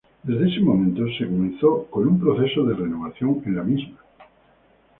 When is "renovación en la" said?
2.73-3.61